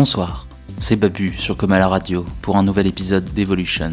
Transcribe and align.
Bonsoir, 0.00 0.46
c'est 0.78 0.96
Babu 0.96 1.34
sur 1.36 1.58
Comme 1.58 1.72
à 1.72 1.78
la 1.78 1.86
radio 1.86 2.24
pour 2.40 2.56
un 2.56 2.62
nouvel 2.62 2.86
épisode 2.86 3.34
d'Evolution. 3.34 3.92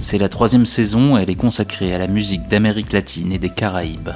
C'est 0.00 0.18
la 0.18 0.28
troisième 0.28 0.66
saison 0.66 1.16
et 1.16 1.22
elle 1.22 1.30
est 1.30 1.36
consacrée 1.36 1.94
à 1.94 1.98
la 1.98 2.08
musique 2.08 2.48
d'Amérique 2.48 2.92
latine 2.92 3.32
et 3.32 3.38
des 3.38 3.50
Caraïbes. 3.50 4.10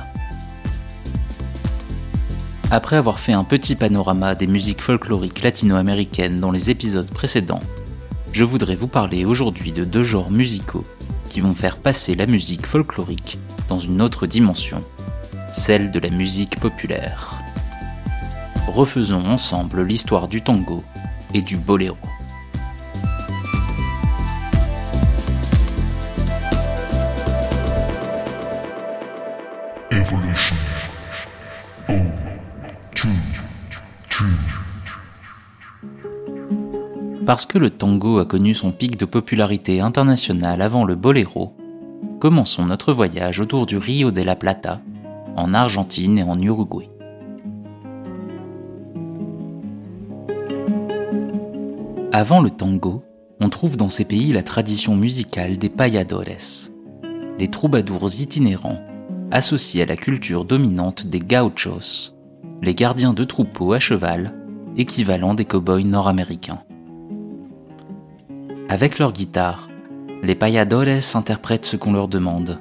Après 2.72 2.96
avoir 2.96 3.20
fait 3.20 3.34
un 3.34 3.44
petit 3.44 3.76
panorama 3.76 4.34
des 4.34 4.48
musiques 4.48 4.82
folkloriques 4.82 5.44
latino-américaines 5.44 6.40
dans 6.40 6.50
les 6.50 6.70
épisodes 6.70 7.08
précédents, 7.08 7.62
je 8.32 8.42
voudrais 8.42 8.74
vous 8.74 8.88
parler 8.88 9.24
aujourd'hui 9.24 9.70
de 9.70 9.84
deux 9.84 10.02
genres 10.02 10.32
musicaux 10.32 10.82
qui 11.28 11.40
vont 11.40 11.54
faire 11.54 11.76
passer 11.76 12.16
la 12.16 12.26
musique 12.26 12.66
folklorique 12.66 13.38
dans 13.68 13.78
une 13.78 14.02
autre 14.02 14.26
dimension, 14.26 14.82
celle 15.52 15.92
de 15.92 16.00
la 16.00 16.10
musique 16.10 16.58
populaire 16.58 17.41
refaisons 18.68 19.24
ensemble 19.26 19.82
l'histoire 19.82 20.28
du 20.28 20.42
tango 20.42 20.82
et 21.34 21.42
du 21.42 21.56
boléro. 21.56 21.96
Parce 37.24 37.46
que 37.46 37.56
le 37.56 37.70
tango 37.70 38.18
a 38.18 38.26
connu 38.26 38.52
son 38.52 38.72
pic 38.72 38.98
de 38.98 39.04
popularité 39.04 39.80
internationale 39.80 40.60
avant 40.60 40.84
le 40.84 40.96
boléro, 40.96 41.56
commençons 42.20 42.66
notre 42.66 42.92
voyage 42.92 43.40
autour 43.40 43.64
du 43.64 43.78
Rio 43.78 44.10
de 44.10 44.22
la 44.22 44.36
Plata, 44.36 44.80
en 45.36 45.54
Argentine 45.54 46.18
et 46.18 46.24
en 46.24 46.38
Uruguay. 46.40 46.91
Avant 52.14 52.42
le 52.42 52.50
tango, 52.50 53.02
on 53.40 53.48
trouve 53.48 53.78
dans 53.78 53.88
ces 53.88 54.04
pays 54.04 54.34
la 54.34 54.42
tradition 54.42 54.94
musicale 54.94 55.56
des 55.56 55.70
payadores, 55.70 56.68
des 57.38 57.48
troubadours 57.48 58.20
itinérants 58.20 58.82
associés 59.30 59.80
à 59.80 59.86
la 59.86 59.96
culture 59.96 60.44
dominante 60.44 61.06
des 61.06 61.20
gauchos, 61.20 62.12
les 62.60 62.74
gardiens 62.74 63.14
de 63.14 63.24
troupeaux 63.24 63.72
à 63.72 63.80
cheval, 63.80 64.34
équivalent 64.76 65.32
des 65.32 65.46
cow-boys 65.46 65.84
nord-américains. 65.84 66.62
Avec 68.68 68.98
leur 68.98 69.14
guitare, 69.14 69.70
les 70.22 70.34
payadores 70.34 71.14
interprètent 71.14 71.64
ce 71.64 71.78
qu'on 71.78 71.94
leur 71.94 72.08
demande, 72.08 72.60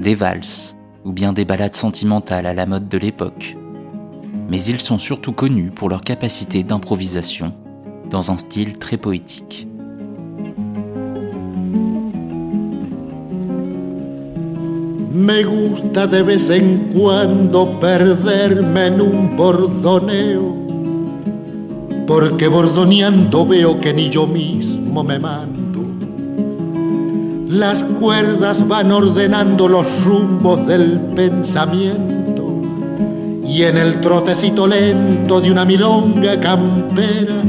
des 0.00 0.14
valses 0.14 0.76
ou 1.06 1.12
bien 1.12 1.32
des 1.32 1.46
ballades 1.46 1.74
sentimentales 1.74 2.44
à 2.44 2.52
la 2.52 2.66
mode 2.66 2.88
de 2.88 2.98
l'époque. 2.98 3.56
Mais 4.50 4.62
ils 4.62 4.82
sont 4.82 4.98
surtout 4.98 5.32
connus 5.32 5.70
pour 5.70 5.88
leur 5.88 6.02
capacité 6.02 6.62
d'improvisation 6.62 7.54
dans 8.10 8.30
un 8.30 8.38
style 8.38 8.78
très 8.78 8.96
poétique. 8.96 9.66
Me 15.12 15.42
gusta 15.44 16.06
de 16.06 16.22
vez 16.22 16.50
en 16.50 16.92
cuando 16.94 17.80
perderme 17.80 18.86
en 18.86 19.00
un 19.00 19.36
bordoneo, 19.36 20.54
porque 22.06 22.48
bordoneando 22.48 23.46
veo 23.46 23.80
que 23.80 23.94
ni 23.94 24.10
yo 24.10 24.26
mismo 24.26 25.02
me 25.02 25.18
mando. 25.18 25.82
Las 27.48 27.82
cuerdas 27.98 28.66
van 28.68 28.92
ordenando 28.92 29.68
los 29.68 29.86
rumbos 30.04 30.66
del 30.66 31.00
pensamiento 31.14 32.52
y 33.42 33.62
en 33.62 33.78
el 33.78 34.00
trotecito 34.00 34.66
lento 34.66 35.40
de 35.40 35.50
una 35.50 35.64
milonga 35.64 36.38
campera 36.40 37.42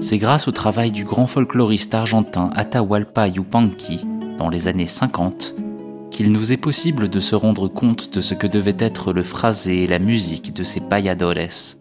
C'est 0.00 0.18
grâce 0.18 0.48
au 0.48 0.50
travail 0.50 0.90
du 0.90 1.04
grand 1.04 1.28
folkloriste 1.28 1.94
argentin 1.94 2.50
Atahualpa 2.56 3.28
Yupanqui 3.28 4.04
dans 4.36 4.48
les 4.48 4.66
années 4.66 4.88
50 4.88 5.54
qu'il 6.10 6.32
nous 6.32 6.52
est 6.52 6.56
possible 6.56 7.08
de 7.08 7.20
se 7.20 7.36
rendre 7.36 7.68
compte 7.68 8.12
de 8.12 8.20
ce 8.20 8.34
que 8.34 8.48
devait 8.48 8.74
être 8.80 9.12
le 9.12 9.22
phrasé 9.22 9.84
et 9.84 9.86
la 9.86 10.00
musique 10.00 10.52
de 10.52 10.64
ces 10.64 10.80
payadores, 10.80 11.76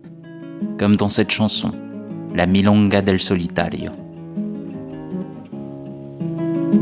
comme 0.78 0.96
dans 0.96 1.10
cette 1.10 1.32
chanson, 1.32 1.72
La 2.36 2.46
Milonga 2.46 3.02
del 3.02 3.20
Solitario. 3.20 4.03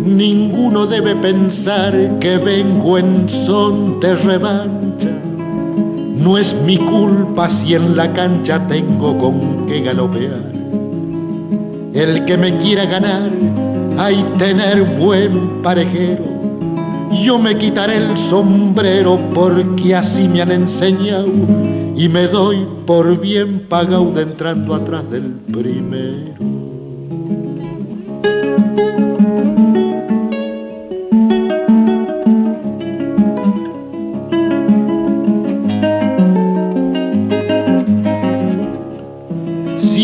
Ninguno 0.04 0.88
debe 0.88 1.16
pensar 1.16 1.94
que 2.20 2.40
vengo 2.40 2.98
en 2.98 3.30
son 3.30 4.00
de 4.00 4.16
revancha. 4.16 5.12
No 6.16 6.40
es 6.40 6.56
mi 6.66 6.78
culpa 6.78 7.48
si 7.52 7.76
en 7.76 7.96
la 7.96 8.12
cancha 8.12 8.66
tengo 8.66 9.16
con 9.20 9.68
qué 9.68 9.82
galopear. 9.82 10.42
El 11.94 12.26
que 12.26 12.36
me 12.36 12.58
quiera 12.58 12.86
ganar, 12.86 13.30
hay 14.00 14.24
tener 14.40 14.98
buen 14.98 15.62
parejero. 15.62 16.26
Yo 17.24 17.38
me 17.38 17.56
quitaré 17.56 17.98
el 17.98 18.18
sombrero 18.18 19.20
porque 19.36 19.94
así 19.94 20.28
me 20.28 20.42
han 20.42 20.52
enseñado 20.52 21.28
y 21.96 22.10
me 22.10 22.28
doy 22.28 22.66
por 22.88 23.20
bien 23.22 23.68
pagado 23.70 24.20
entrando 24.20 24.74
atrás 24.74 25.08
del 25.12 25.34
primero. 25.52 26.71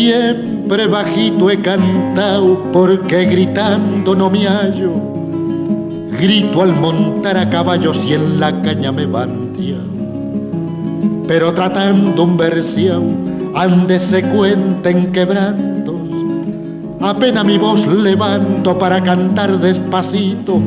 Siempre 0.08 0.86
bajito 0.86 1.50
he 1.50 1.60
cantado 1.60 2.72
porque 2.72 3.26
gritando 3.26 4.14
no 4.14 4.30
me 4.30 4.46
hallo. 4.46 4.94
Grito 6.18 6.62
al 6.62 6.72
montar 6.72 7.36
a 7.36 7.50
caballo 7.50 7.92
si 7.92 8.14
en 8.14 8.40
la 8.40 8.62
caña 8.62 8.90
me 8.90 9.04
bandia. 9.04 9.76
Pero 11.26 11.52
tratando 11.52 12.24
un 12.24 12.38
versión, 12.38 13.52
ande 13.54 13.98
se 13.98 14.22
cuenten 14.30 15.12
quebrantos. 15.12 16.00
Apenas 17.00 17.44
mi 17.44 17.58
voz 17.58 17.86
levanto 17.86 18.78
para 18.78 19.02
cantar 19.02 19.60
despacito, 19.60 20.58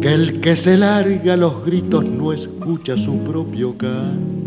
que 0.00 0.12
el 0.12 0.40
que 0.40 0.56
se 0.56 0.76
larga 0.76 1.36
los 1.36 1.64
gritos 1.64 2.04
no 2.04 2.32
escucha 2.32 2.98
su 2.98 3.16
propio 3.18 3.78
canto. 3.78 4.41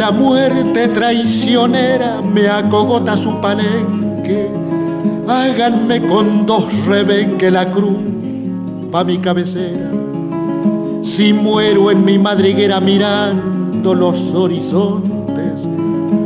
La 0.00 0.10
muerte 0.10 0.88
traicionera 0.88 2.22
me 2.22 2.48
acogota 2.48 3.18
su 3.18 3.38
palenque, 3.38 4.50
háganme 5.28 6.00
con 6.06 6.46
dos 6.46 6.64
rebenque 6.86 7.50
la 7.50 7.70
cruz 7.70 7.98
pa' 8.90 9.04
mi 9.04 9.18
cabecera. 9.18 9.90
Si 11.02 11.34
muero 11.34 11.90
en 11.90 12.02
mi 12.02 12.18
madriguera 12.18 12.80
mirando 12.80 13.94
los 13.94 14.18
horizontes, 14.32 15.66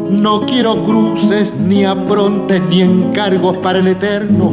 no 0.08 0.42
quiero 0.46 0.80
cruces 0.84 1.52
ni 1.58 1.84
aprontes 1.84 2.62
ni 2.70 2.82
encargos 2.82 3.56
para 3.56 3.80
el 3.80 3.88
eterno. 3.88 4.52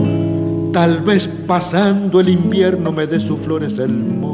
Tal 0.74 1.00
vez 1.02 1.30
pasando 1.46 2.22
el 2.22 2.30
invierno 2.30 2.92
me 2.92 3.06
dé 3.06 3.20
sus 3.20 3.40
flores 3.42 3.78
el. 3.78 4.31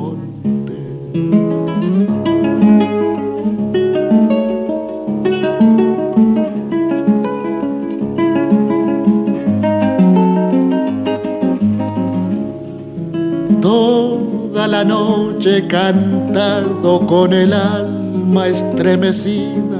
He 15.48 15.68
cantado 15.68 17.06
con 17.06 17.32
el 17.32 17.54
alma 17.54 18.48
estremecida, 18.48 19.80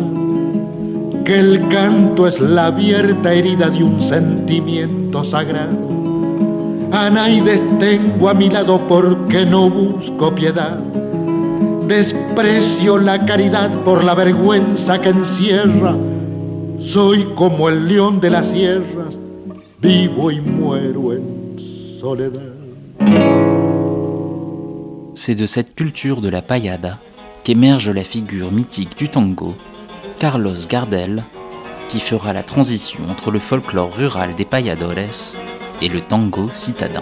que 1.26 1.40
el 1.40 1.68
canto 1.68 2.28
es 2.28 2.40
la 2.40 2.68
abierta 2.68 3.34
herida 3.34 3.70
de 3.70 3.84
un 3.84 4.02
sentimiento 4.02 5.24
sagrado. 5.24 5.88
A 6.92 7.10
nadie 7.10 7.62
tengo 7.80 8.30
a 8.30 8.34
mi 8.34 8.50
lado 8.50 8.80
porque 8.88 9.46
no 9.46 9.70
busco 9.70 10.34
piedad. 10.34 10.80
Desprecio 11.88 12.98
la 12.98 13.26
caridad 13.26 13.70
por 13.84 14.04
la 14.04 14.14
vergüenza 14.14 15.00
que 15.02 15.10
encierra. 15.10 15.96
Soy 16.80 17.24
como 17.36 17.68
el 17.70 17.88
león 17.88 18.22
de 18.22 18.30
las 18.30 18.48
sierras, 18.48 19.18
vivo 19.82 20.32
y 20.32 20.40
muero 20.40 21.14
en 21.14 21.58
soledad. 22.00 22.57
C'est 25.20 25.34
de 25.34 25.48
cette 25.48 25.74
culture 25.74 26.22
de 26.22 26.30
la 26.30 26.44
payada 26.44 27.00
qu'émerge 27.44 27.90
la 27.90 28.04
figure 28.04 28.52
mythique 28.52 28.96
du 28.96 29.10
tango, 29.10 29.56
Carlos 30.20 30.54
Gardel, 30.70 31.26
qui 31.90 32.00
fera 32.00 32.34
la 32.34 32.44
transition 32.44 33.10
entre 33.10 33.32
le 33.32 33.40
folklore 33.40 33.96
rural 33.96 34.36
des 34.36 34.46
payadores 34.46 35.36
et 35.82 35.90
le 35.90 36.02
tango 36.02 36.52
citadin. 36.52 37.02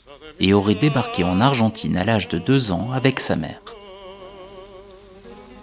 et 0.39 0.53
aurait 0.53 0.75
débarqué 0.75 1.23
en 1.23 1.39
Argentine 1.39 1.97
à 1.97 2.03
l'âge 2.03 2.27
de 2.29 2.37
deux 2.37 2.71
ans 2.71 2.89
avec 2.93 3.19
sa 3.19 3.35
mère. 3.35 3.61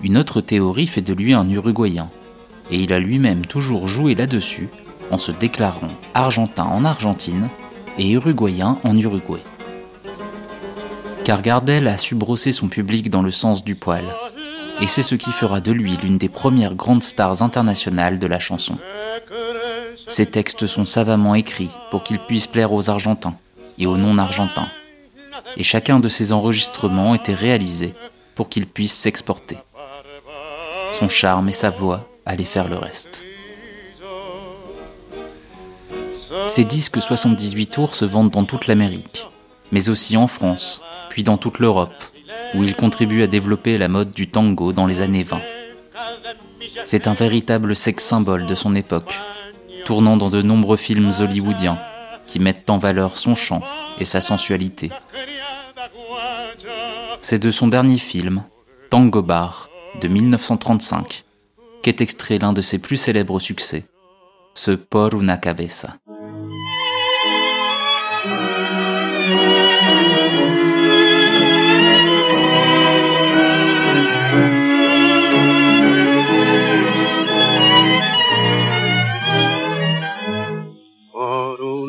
Une 0.02 0.16
autre 0.16 0.40
théorie 0.40 0.86
fait 0.86 1.00
de 1.00 1.12
lui 1.12 1.34
un 1.34 1.48
Uruguayen, 1.48 2.10
et 2.70 2.78
il 2.78 2.92
a 2.92 2.98
lui-même 2.98 3.46
toujours 3.46 3.88
joué 3.88 4.14
là-dessus 4.14 4.68
en 5.10 5.18
se 5.18 5.32
déclarant 5.32 5.92
argentin 6.14 6.64
en 6.64 6.84
Argentine 6.84 7.48
et 7.98 8.10
uruguayen 8.10 8.78
en 8.84 8.96
Uruguay. 8.96 9.42
Car 11.24 11.42
Gardel 11.42 11.88
a 11.88 11.98
su 11.98 12.14
brosser 12.14 12.52
son 12.52 12.68
public 12.68 13.10
dans 13.10 13.22
le 13.22 13.30
sens 13.30 13.64
du 13.64 13.74
poil, 13.74 14.04
et 14.80 14.86
c'est 14.86 15.02
ce 15.02 15.14
qui 15.14 15.32
fera 15.32 15.60
de 15.60 15.72
lui 15.72 15.96
l'une 15.96 16.18
des 16.18 16.28
premières 16.28 16.74
grandes 16.74 17.02
stars 17.02 17.42
internationales 17.42 18.18
de 18.18 18.26
la 18.26 18.38
chanson. 18.38 18.78
Ses 20.06 20.26
textes 20.26 20.66
sont 20.66 20.86
savamment 20.86 21.34
écrits 21.34 21.70
pour 21.90 22.02
qu'ils 22.02 22.20
puissent 22.20 22.46
plaire 22.46 22.72
aux 22.72 22.88
Argentins 22.88 23.36
et 23.78 23.86
aux 23.86 23.96
non-Argentins, 23.96 24.70
et 25.56 25.62
chacun 25.62 26.00
de 26.00 26.08
ses 26.08 26.32
enregistrements 26.32 27.14
était 27.14 27.34
réalisé 27.34 27.94
pour 28.34 28.48
qu'ils 28.48 28.66
puissent 28.66 28.98
s'exporter. 28.98 29.58
Son 30.92 31.08
charme 31.08 31.48
et 31.48 31.52
sa 31.52 31.70
voix 31.70 32.08
allaient 32.26 32.44
faire 32.44 32.68
le 32.68 32.76
reste. 32.76 33.24
Ces 36.46 36.64
disques 36.64 37.00
78 37.00 37.66
tours 37.66 37.94
se 37.94 38.04
vendent 38.04 38.30
dans 38.30 38.44
toute 38.44 38.66
l'Amérique, 38.66 39.26
mais 39.72 39.88
aussi 39.88 40.16
en 40.16 40.26
France, 40.26 40.82
puis 41.10 41.22
dans 41.22 41.36
toute 41.36 41.58
l'Europe, 41.58 42.02
où 42.54 42.62
il 42.64 42.74
contribue 42.74 43.22
à 43.22 43.26
développer 43.26 43.76
la 43.78 43.88
mode 43.88 44.12
du 44.12 44.28
tango 44.28 44.72
dans 44.72 44.86
les 44.86 45.02
années 45.02 45.22
20. 45.22 45.40
C'est 46.84 47.06
un 47.06 47.12
véritable 47.12 47.76
sex 47.76 48.04
symbole 48.04 48.46
de 48.46 48.54
son 48.54 48.74
époque, 48.74 49.14
tournant 49.84 50.16
dans 50.16 50.30
de 50.30 50.42
nombreux 50.42 50.76
films 50.76 51.12
hollywoodiens 51.20 51.78
qui 52.28 52.38
mettent 52.38 52.70
en 52.70 52.78
valeur 52.78 53.16
son 53.16 53.34
chant 53.34 53.62
et 53.98 54.04
sa 54.04 54.20
sensualité. 54.20 54.90
C'est 57.20 57.40
de 57.40 57.50
son 57.50 57.66
dernier 57.66 57.98
film, 57.98 58.44
Tango 58.90 59.22
Bar, 59.22 59.68
de 60.00 60.06
1935, 60.06 61.24
qu'est 61.82 62.00
extrait 62.00 62.38
l'un 62.38 62.52
de 62.52 62.62
ses 62.62 62.78
plus 62.78 62.96
célèbres 62.96 63.40
succès, 63.40 63.86
ce 64.54 64.72
Por 64.72 65.14
una 65.14 65.38
cabeza. 65.38 65.96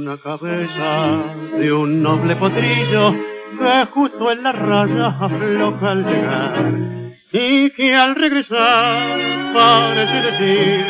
Una 0.09 0.17
cabeza 0.23 1.59
de 1.59 1.71
un 1.71 2.01
noble 2.01 2.35
potrillo 2.37 3.13
que 3.59 3.85
justo 3.93 4.31
en 4.31 4.41
la 4.41 4.51
raya 4.53 5.07
afloja 5.19 5.91
al 5.91 6.03
llegar 6.03 6.73
y 7.31 7.69
que 7.69 7.93
al 7.93 8.15
regresar 8.15 9.53
parece 9.53 10.31
decir 10.31 10.85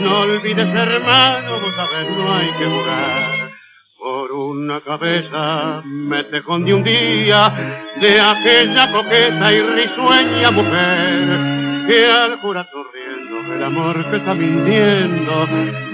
no 0.00 0.20
olvides 0.20 0.74
hermano, 0.74 1.60
vos 1.60 1.74
sabes 1.76 2.10
no 2.16 2.34
hay 2.34 2.50
que 2.52 2.64
jugar. 2.64 3.50
Por 3.98 4.32
una 4.32 4.80
cabeza 4.80 5.82
me 5.84 6.24
te 6.24 6.38
escondí 6.38 6.72
un 6.72 6.82
día 6.82 7.52
de 8.00 8.20
aquella 8.20 8.90
coqueta 8.90 9.52
y 9.52 9.60
risueña 9.60 10.50
mujer 10.50 11.86
que 11.88 12.06
al 12.06 12.40
jurar 12.40 12.66
sonriendo 12.72 13.54
el 13.54 13.64
amor 13.64 14.10
que 14.10 14.16
está 14.16 14.32
mintiendo 14.32 15.46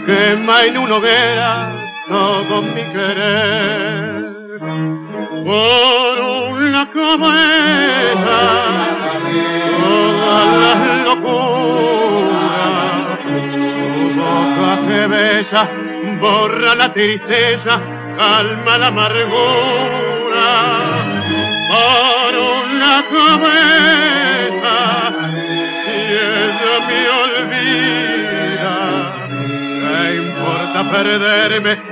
quema 0.06 0.64
en 0.64 0.78
una 0.78 0.96
hoguera 0.96 1.91
todo 2.12 2.60
mi 2.60 2.84
querer 2.92 4.60
por 5.46 6.14
una 6.52 6.82
cabeza. 6.92 8.40
Todas 9.80 10.46
las 10.62 10.78
locuras 11.06 12.50
tu 13.24 14.04
boca 14.20 14.70
que 14.86 15.00
besa 15.06 15.62
borra 16.20 16.74
la 16.74 16.88
tristeza 16.92 17.80
calma 18.18 18.72
la 18.76 18.88
amargura. 18.88 20.48
Por 21.72 22.32
una 22.36 22.94
cabeza 23.16 24.78
y 25.86 25.98
ella 26.12 26.74
me 26.88 27.00
olvida 27.22 28.76
¿Qué 29.80 30.14
importa 30.16 30.78
perderme 30.90 31.91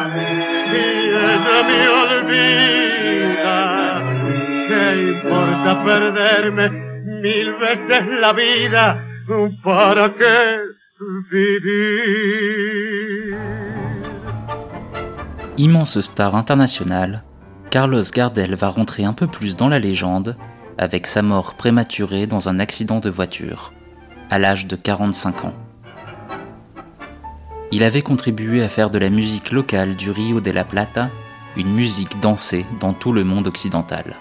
Immense 15.57 16.01
star 16.01 16.35
internationale, 16.35 17.23
Carlos 17.69 18.01
Gardel 18.13 18.55
va 18.55 18.69
rentrer 18.69 19.03
un 19.03 19.13
peu 19.13 19.27
plus 19.27 19.55
dans 19.55 19.69
la 19.69 19.77
légende 19.79 20.35
avec 20.77 21.05
sa 21.05 21.21
mort 21.21 21.53
prématurée 21.53 22.25
dans 22.25 22.49
un 22.49 22.59
accident 22.59 22.99
de 22.99 23.09
voiture, 23.09 23.71
à 24.29 24.39
l'âge 24.39 24.65
de 24.65 24.75
45 24.75 25.45
ans. 25.45 25.53
Il 27.71 27.83
avait 27.83 28.01
contribué 28.01 28.63
à 28.63 28.69
faire 28.69 28.89
de 28.89 28.97
la 28.97 29.09
musique 29.09 29.51
locale 29.51 29.95
du 29.95 30.09
Rio 30.11 30.41
de 30.41 30.51
la 30.51 30.63
Plata 30.63 31.11
une 31.57 31.73
musique 31.73 32.19
dansée 32.19 32.65
dans 32.79 32.93
tout 32.93 33.11
le 33.11 33.23
monde 33.23 33.47
occidental. 33.47 34.17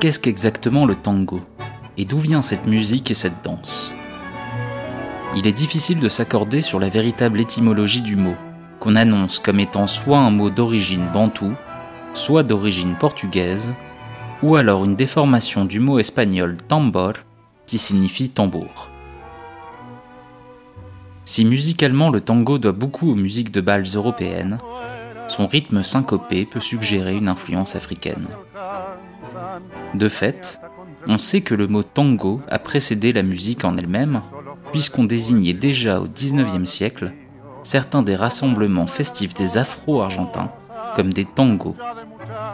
Qu'est-ce 0.00 0.20
qu'exactement 0.20 0.84
le 0.84 0.94
tango 0.94 1.40
Et 1.96 2.04
d'où 2.04 2.18
vient 2.18 2.42
cette 2.42 2.66
musique 2.66 3.10
et 3.10 3.14
cette 3.14 3.42
danse? 3.42 3.94
Il 5.36 5.46
est 5.46 5.52
difficile 5.52 5.98
de 5.98 6.08
s'accorder 6.08 6.62
sur 6.62 6.78
la 6.78 6.88
véritable 6.88 7.40
étymologie 7.40 8.02
du 8.02 8.14
mot, 8.14 8.36
qu'on 8.80 8.96
annonce 8.96 9.38
comme 9.38 9.60
étant 9.60 9.86
soit 9.86 10.18
un 10.18 10.30
mot 10.30 10.50
d'origine 10.50 11.08
bantoue, 11.12 11.54
soit 12.12 12.42
d'origine 12.42 12.96
portugaise, 12.96 13.74
ou 14.42 14.56
alors 14.56 14.84
une 14.84 14.94
déformation 14.94 15.64
du 15.64 15.80
mot 15.80 15.98
espagnol 15.98 16.56
tambor, 16.68 17.14
qui 17.66 17.78
signifie 17.78 18.30
tambour. 18.30 18.90
Si 21.24 21.44
musicalement 21.44 22.10
le 22.10 22.20
tango 22.20 22.58
doit 22.58 22.72
beaucoup 22.72 23.10
aux 23.10 23.14
musiques 23.14 23.50
de 23.50 23.60
bals 23.60 23.86
européennes, 23.94 24.58
son 25.28 25.46
rythme 25.46 25.82
syncopé 25.82 26.44
peut 26.44 26.60
suggérer 26.60 27.14
une 27.14 27.28
influence 27.28 27.76
africaine. 27.76 28.28
De 29.94 30.08
fait, 30.08 30.60
on 31.06 31.18
sait 31.18 31.40
que 31.40 31.54
le 31.54 31.66
mot 31.66 31.82
tango 31.82 32.40
a 32.48 32.58
précédé 32.58 33.12
la 33.12 33.22
musique 33.22 33.64
en 33.64 33.76
elle-même, 33.76 34.22
puisqu'on 34.72 35.04
désignait 35.04 35.54
déjà 35.54 36.00
au 36.00 36.06
XIXe 36.06 36.68
siècle 36.68 37.12
certains 37.62 38.02
des 38.02 38.16
rassemblements 38.16 38.86
festifs 38.86 39.34
des 39.34 39.56
Afro-Argentins 39.56 40.50
comme 40.94 41.12
des 41.12 41.24
tangos, 41.24 41.76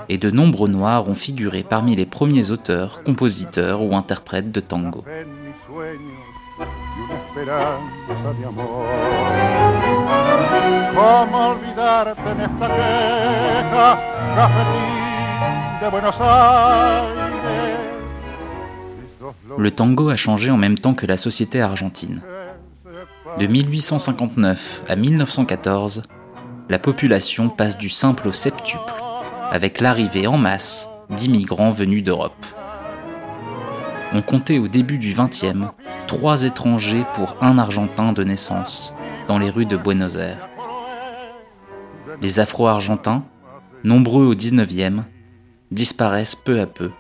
et 0.09 0.19
de 0.19 0.31
nombreux 0.31 0.69
Noirs 0.69 1.09
ont 1.09 1.15
figuré 1.15 1.63
parmi 1.63 1.97
les 1.97 2.07
premiers 2.07 2.51
auteurs, 2.51 3.03
compositeurs 3.05 3.83
ou 3.83 3.95
interprètes 3.95 4.53
de 4.53 4.61
tango. 4.61 5.05
Le 19.59 19.71
tango 19.71 20.09
a 20.09 20.17
changé 20.17 20.51
en 20.51 20.57
même 20.57 20.79
temps 20.79 20.95
que 20.95 21.07
la 21.07 21.17
société 21.17 21.61
argentine. 21.61 22.21
De 23.39 23.47
1859 23.47 24.83
à 24.89 24.97
1914, 24.97 26.03
la 26.69 26.79
population 26.79 27.49
passe 27.49 27.79
du 27.79 27.89
simple 27.89 28.29
au 28.29 28.33
septuple, 28.33 28.81
avec 29.51 29.81
l'arrivée 29.81 30.27
en 30.27 30.39
masse 30.39 30.89
d'immigrants 31.11 31.71
venus 31.71 32.05
d'Europe. 32.05 32.47
On 34.13 34.23
comptait 34.23 34.59
au 34.59 34.69
début 34.69 34.99
du 34.99 35.13
XXe 35.13 35.67
trois 36.07 36.43
étrangers 36.43 37.05
pour 37.15 37.37
un 37.41 37.59
Argentin 37.59 38.13
de 38.13 38.25
naissance 38.25 38.95
dans 39.29 39.39
les 39.39 39.51
rues 39.51 39.67
de 39.67 39.77
Buenos 39.77 40.17
Aires. 40.17 40.49
Les 42.21 42.41
Afro-Argentins, 42.41 43.25
nombreux 43.85 44.27
au 44.27 44.35
XIXe, 44.35 45.03
disparaissent 45.71 46.35
peu 46.35 46.61
à 46.61 46.67
peu 46.67 46.91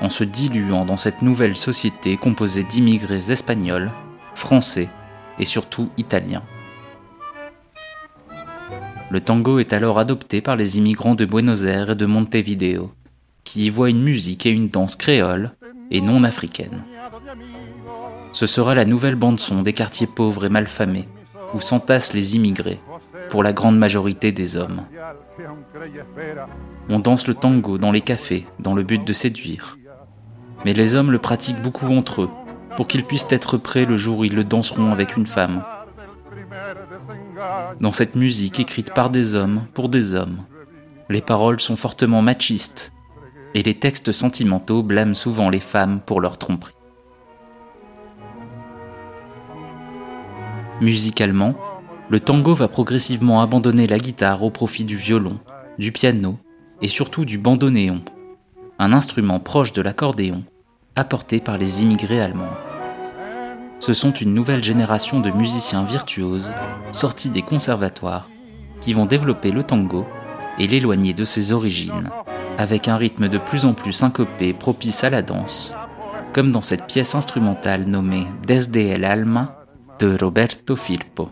en 0.00 0.10
se 0.10 0.24
diluant 0.24 0.84
dans 0.84 0.96
cette 0.96 1.22
nouvelle 1.22 1.56
société 1.56 2.16
composée 2.16 2.64
d'immigrés 2.64 3.30
espagnols, 3.30 3.90
français 4.34 4.88
et 5.38 5.44
surtout 5.44 5.90
italiens. 5.96 6.42
Le 9.12 9.20
tango 9.20 9.58
est 9.58 9.74
alors 9.74 9.98
adopté 9.98 10.40
par 10.40 10.56
les 10.56 10.78
immigrants 10.78 11.14
de 11.14 11.26
Buenos 11.26 11.66
Aires 11.66 11.90
et 11.90 11.94
de 11.94 12.06
Montevideo, 12.06 12.92
qui 13.44 13.66
y 13.66 13.68
voient 13.68 13.90
une 13.90 14.02
musique 14.02 14.46
et 14.46 14.50
une 14.50 14.70
danse 14.70 14.96
créole 14.96 15.52
et 15.90 16.00
non 16.00 16.24
africaine. 16.24 16.82
Ce 18.32 18.46
sera 18.46 18.74
la 18.74 18.86
nouvelle 18.86 19.16
bande-son 19.16 19.60
des 19.60 19.74
quartiers 19.74 20.06
pauvres 20.06 20.46
et 20.46 20.48
malfamés, 20.48 21.10
où 21.52 21.60
s'entassent 21.60 22.14
les 22.14 22.36
immigrés, 22.36 22.80
pour 23.28 23.42
la 23.42 23.52
grande 23.52 23.76
majorité 23.76 24.32
des 24.32 24.56
hommes. 24.56 24.80
On 26.88 26.98
danse 26.98 27.26
le 27.26 27.34
tango 27.34 27.76
dans 27.76 27.92
les 27.92 28.00
cafés, 28.00 28.46
dans 28.60 28.74
le 28.74 28.82
but 28.82 29.06
de 29.06 29.12
séduire. 29.12 29.76
Mais 30.64 30.72
les 30.72 30.94
hommes 30.94 31.12
le 31.12 31.18
pratiquent 31.18 31.60
beaucoup 31.60 31.88
entre 31.88 32.22
eux, 32.22 32.30
pour 32.78 32.86
qu'ils 32.86 33.04
puissent 33.04 33.26
être 33.28 33.58
prêts 33.58 33.84
le 33.84 33.98
jour 33.98 34.20
où 34.20 34.24
ils 34.24 34.34
le 34.34 34.44
danseront 34.44 34.90
avec 34.90 35.18
une 35.18 35.26
femme. 35.26 35.62
Dans 37.80 37.92
cette 37.92 38.16
musique 38.16 38.60
écrite 38.60 38.92
par 38.94 39.10
des 39.10 39.34
hommes, 39.34 39.66
pour 39.74 39.88
des 39.88 40.14
hommes, 40.14 40.44
les 41.08 41.20
paroles 41.20 41.60
sont 41.60 41.76
fortement 41.76 42.22
machistes, 42.22 42.92
et 43.54 43.62
les 43.62 43.74
textes 43.74 44.12
sentimentaux 44.12 44.82
blâment 44.82 45.14
souvent 45.14 45.50
les 45.50 45.60
femmes 45.60 46.00
pour 46.00 46.20
leur 46.20 46.38
tromperie. 46.38 46.74
Musicalement, 50.80 51.54
le 52.08 52.18
tango 52.18 52.54
va 52.54 52.68
progressivement 52.68 53.42
abandonner 53.42 53.86
la 53.86 53.98
guitare 53.98 54.42
au 54.42 54.50
profit 54.50 54.84
du 54.84 54.96
violon, 54.96 55.38
du 55.78 55.92
piano 55.92 56.38
et 56.80 56.88
surtout 56.88 57.24
du 57.24 57.38
bandoneon, 57.38 58.02
un 58.78 58.92
instrument 58.92 59.38
proche 59.38 59.72
de 59.72 59.82
l'accordéon, 59.82 60.42
apporté 60.96 61.40
par 61.40 61.56
les 61.56 61.82
immigrés 61.82 62.20
allemands. 62.20 62.56
Ce 63.82 63.92
sont 63.94 64.12
une 64.12 64.32
nouvelle 64.32 64.62
génération 64.62 65.18
de 65.18 65.32
musiciens 65.32 65.82
virtuoses 65.82 66.54
sortis 66.92 67.30
des 67.30 67.42
conservatoires 67.42 68.30
qui 68.80 68.92
vont 68.92 69.06
développer 69.06 69.50
le 69.50 69.64
tango 69.64 70.06
et 70.60 70.68
l'éloigner 70.68 71.14
de 71.14 71.24
ses 71.24 71.50
origines, 71.50 72.08
avec 72.58 72.86
un 72.86 72.96
rythme 72.96 73.28
de 73.28 73.38
plus 73.38 73.64
en 73.64 73.74
plus 73.74 73.92
syncopé 73.92 74.52
propice 74.52 75.02
à 75.02 75.10
la 75.10 75.22
danse, 75.22 75.74
comme 76.32 76.52
dans 76.52 76.62
cette 76.62 76.86
pièce 76.86 77.16
instrumentale 77.16 77.82
nommée 77.86 78.28
Desde 78.46 78.76
el 78.76 79.04
Alma 79.04 79.64
de 79.98 80.16
Roberto 80.16 80.76
Firpo. 80.76 81.30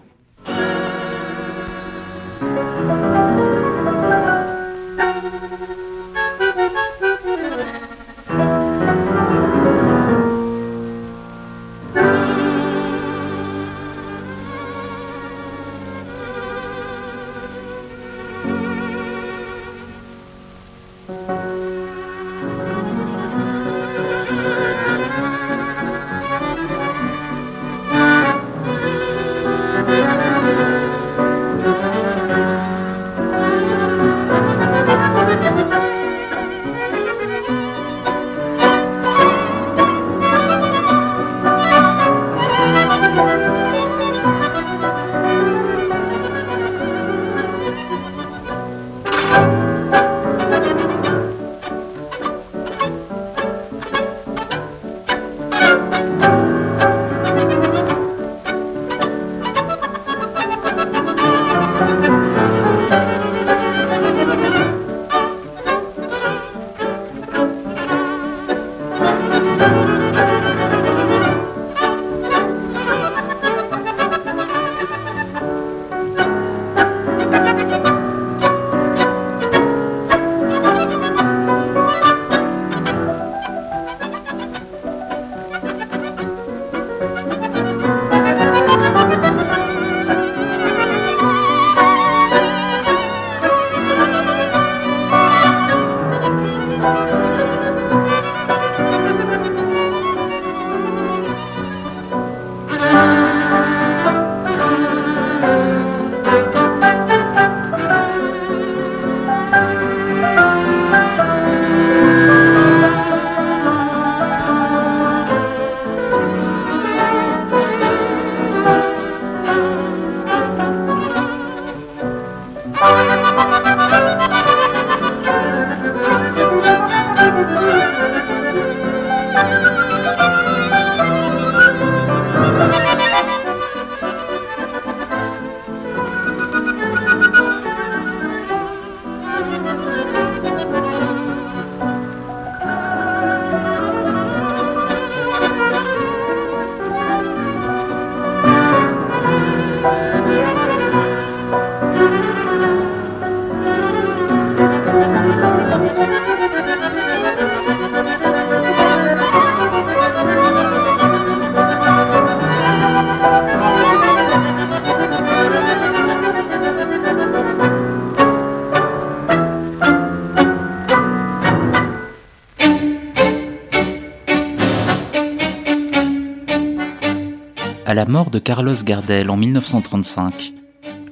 La 178.00 178.06
mort 178.06 178.30
de 178.30 178.38
Carlos 178.38 178.82
Gardel 178.82 179.28
en 179.28 179.36
1935, 179.36 180.54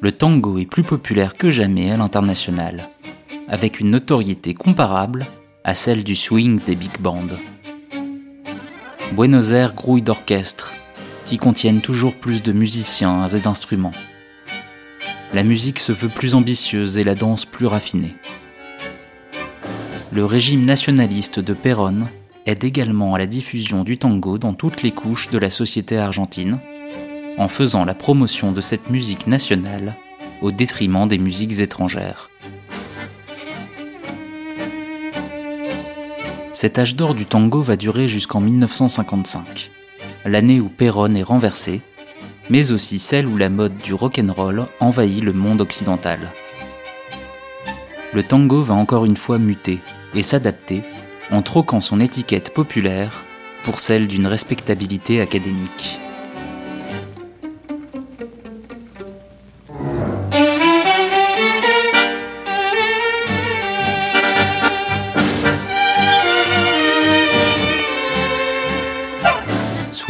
le 0.01 0.11
tango 0.11 0.57
est 0.57 0.65
plus 0.65 0.85
populaire 0.85 1.35
que 1.35 1.51
jamais 1.51 1.91
à 1.91 1.99
l'international, 1.99 2.89
avec 3.47 3.79
une 3.79 3.91
notoriété 3.91 4.55
comparable 4.55 5.27
à 5.65 5.75
celle 5.75 6.03
du 6.03 6.17
swing 6.17 6.61
des 6.65 6.77
big 6.77 6.99
bands. 6.99 7.27
Buenos 9.13 9.51
Aires 9.51 9.75
grouille 9.75 10.01
d'orchestres, 10.01 10.73
qui 11.27 11.37
contiennent 11.37 11.83
toujours 11.83 12.15
plus 12.15 12.43
de 12.43 12.53
musiciens 12.53 13.27
et 13.27 13.41
d'instruments. 13.41 13.93
La 15.35 15.43
musique 15.43 15.81
se 15.81 15.93
veut 15.93 16.09
plus 16.09 16.35
ambitieuse 16.35 16.97
et 16.97 17.05
la 17.05 17.15
danse 17.15 17.45
plus 17.45 17.67
raffinée. 17.67 18.15
Le 20.11 20.25
régime 20.25 20.65
nationaliste 20.65 21.39
de 21.39 21.53
Perón 21.53 22.09
aide 22.47 22.65
également 22.65 23.15
à 23.15 23.19
la 23.19 23.27
diffusion 23.27 23.85
du 23.85 23.99
tango 23.99 24.39
dans 24.39 24.55
toutes 24.55 24.83
les 24.83 24.93
couches 24.93 25.29
de 25.29 25.37
la 25.37 25.51
société 25.51 25.99
argentine, 25.99 26.59
en 27.39 27.49
faisant 27.49 27.85
la 27.85 27.95
promotion 27.95 28.53
de 28.53 28.61
cette 28.61 28.91
musique 28.91 29.27
nationale 29.27 29.95
au 30.43 30.51
détriment 30.51 31.09
des 31.09 31.19
musiques 31.19 31.61
étrangères. 31.61 32.31
Cet 36.53 36.79
âge 36.79 36.97
d'or 36.97 37.15
du 37.15 37.25
tango 37.25 37.63
va 37.63 37.77
durer 37.77 38.09
jusqu'en 38.09 38.41
1955, 38.41 39.71
l'année 40.25 40.61
où 40.61 40.69
Perón 40.69 41.15
est 41.15 41.23
renversé, 41.23 41.81
mais 42.51 42.73
aussi 42.73 42.99
celle 42.99 43.27
où 43.27 43.37
la 43.37 43.49
mode 43.49 43.77
du 43.79 43.95
rock'n'roll 43.95 44.67
envahit 44.81 45.23
le 45.23 45.33
monde 45.33 45.61
occidental. 45.61 46.19
Le 48.13 48.23
tango 48.25 48.63
va 48.63 48.75
encore 48.75 49.05
une 49.05 49.17
fois 49.17 49.39
muter 49.39 49.79
et 50.15 50.23
s'adapter 50.23 50.83
en 51.31 51.43
troquant 51.43 51.81
son 51.81 52.01
étiquette 52.01 52.53
populaire 52.53 53.25
pour 53.63 53.79
celle 53.79 54.09
d'une 54.09 54.27
respectabilité 54.27 55.21
académique. 55.21 56.01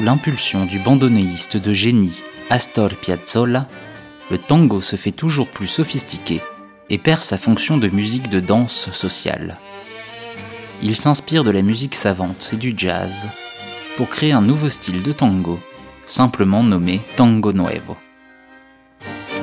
L'impulsion 0.09 0.64
du 0.64 0.79
bandonéiste 0.79 1.59
de 1.59 1.73
génie 1.75 2.23
Astor 2.49 2.88
Piazzolla, 2.97 3.68
le 4.31 4.38
tango 4.38 4.81
se 4.81 4.97
fait 4.97 5.11
toujours 5.12 5.49
plus 5.49 5.66
sophistiqué 5.66 6.40
et 6.88 6.97
perd 6.97 7.23
sa 7.23 7.37
fonction 7.37 7.77
de 7.77 7.88
musique 7.88 8.31
de 8.31 8.40
danse 8.40 8.90
sociale 8.90 9.59
il 10.83 10.97
s'inspire 10.97 11.44
de 11.44 11.51
la 11.51 11.62
musique 11.62 11.94
savante 11.94 12.51
et 12.53 12.57
du 12.57 12.75
jazz 12.77 13.29
pour 13.97 14.09
créer 14.09 14.33
un 14.33 14.42
nouveau 14.42 14.68
style 14.68 15.03
de 15.03 15.12
tango, 15.12 15.59
simplement 16.07 16.62
nommé 16.62 17.01
Tango 17.16 17.53
Nuevo. 17.53 17.97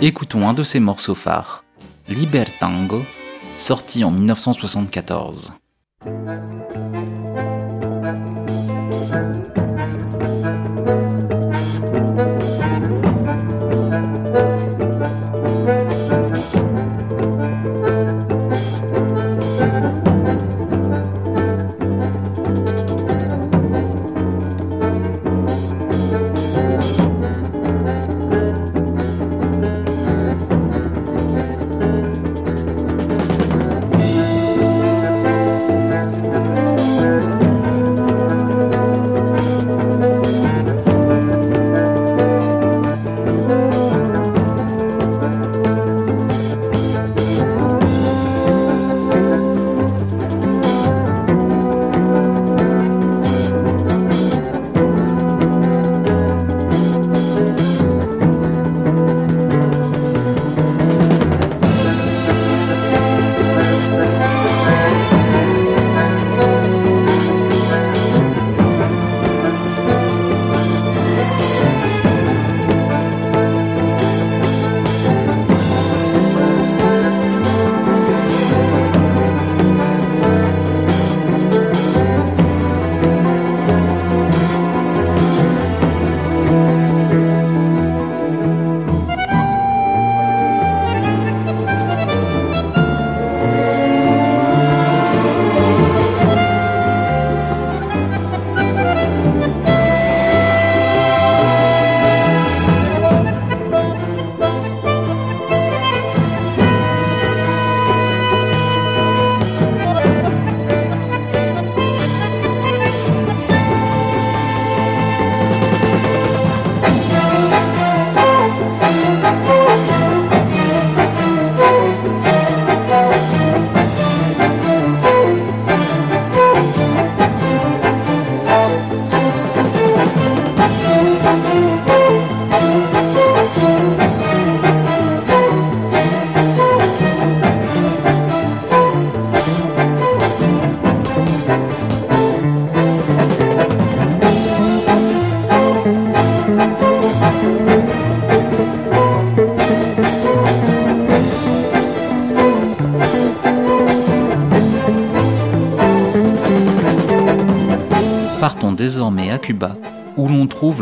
Écoutons 0.01 0.47
un 0.47 0.53
de 0.53 0.63
ses 0.63 0.79
morceaux 0.79 1.15
phares, 1.15 1.63
Liber 2.07 2.45
Tango, 2.59 3.03
sorti 3.57 4.03
en 4.03 4.11
1974. 4.11 5.53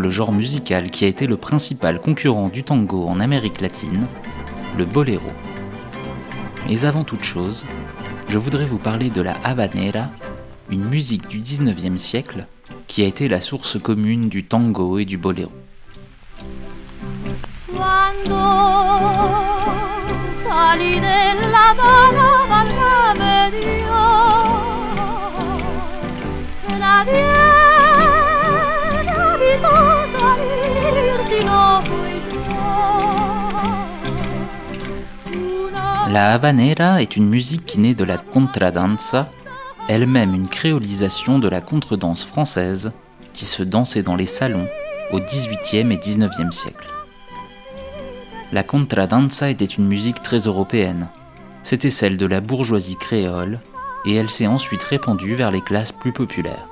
Genre 0.10 0.34
musical 0.34 0.90
qui 0.90 1.06
a 1.06 1.08
été 1.08 1.28
le 1.28 1.38
principal 1.38 2.02
concurrent 2.02 2.50
du 2.50 2.64
tango 2.64 3.08
en 3.08 3.22
Amérique 3.22 3.62
latine, 3.62 4.08
le 4.78 4.84
boléro. 4.84 5.32
Mais 6.68 6.86
avant 6.86 7.06
toute 7.06 7.24
chose, 7.24 7.66
je 8.28 8.38
voudrais 8.38 8.66
vous 8.66 8.80
parler 8.80 9.10
de 9.10 9.22
la 9.22 9.34
habanera, 9.46 10.10
une 10.70 10.84
musique 10.84 11.28
du 11.30 11.40
19e 11.40 11.98
siècle 11.98 12.48
qui 12.88 13.04
a 13.04 13.08
été 13.08 13.30
la 13.30 13.40
source 13.40 13.80
commune 13.82 14.28
du 14.28 14.44
tango 14.44 15.00
et 15.00 15.06
du 15.06 15.18
boléro. 15.18 15.53
La 36.14 36.34
habanera 36.34 37.02
est 37.02 37.18
une 37.18 37.28
musique 37.28 37.66
qui 37.66 37.80
naît 37.80 37.96
de 37.96 38.04
la 38.04 38.20
contradanza, 38.20 39.32
elle-même 39.90 40.36
une 40.36 40.48
créolisation 40.48 41.40
de 41.40 41.48
la 41.48 41.60
contredanse 41.60 42.24
française 42.24 42.92
qui 43.34 43.46
se 43.46 43.64
dansait 43.64 44.04
dans 44.04 44.16
les 44.16 44.28
salons 44.28 44.68
au 45.12 45.20
XVIIIe 45.20 45.92
et 45.92 45.98
XIXe 45.98 46.56
siècle. 46.56 46.88
La 48.52 48.62
contradanza 48.62 49.50
était 49.50 49.66
une 49.66 49.88
musique 49.88 50.22
très 50.22 50.38
européenne. 50.38 51.10
C'était 51.64 51.90
celle 51.90 52.18
de 52.18 52.28
la 52.28 52.42
bourgeoisie 52.42 52.98
créole 52.98 53.60
et 54.06 54.14
elle 54.14 54.30
s'est 54.30 54.46
ensuite 54.46 54.84
répandue 54.84 55.34
vers 55.34 55.50
les 55.50 55.62
classes 55.62 55.92
plus 55.92 56.14
populaires. 56.14 56.68